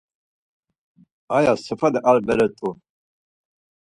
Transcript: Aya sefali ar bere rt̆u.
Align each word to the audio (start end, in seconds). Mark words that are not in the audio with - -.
Aya 1.37 1.53
sefali 1.65 1.99
ar 2.09 2.17
bere 2.27 2.45
rt̆u. 2.49 2.69